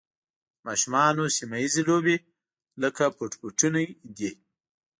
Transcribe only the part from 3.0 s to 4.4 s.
پټ پټونی دي.